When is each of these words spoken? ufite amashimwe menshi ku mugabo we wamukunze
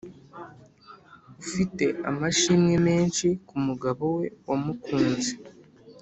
ufite 1.41 1.85
amashimwe 2.09 2.73
menshi 2.87 3.27
ku 3.47 3.55
mugabo 3.65 4.03
we 4.17 4.25
wamukunze 4.47 5.31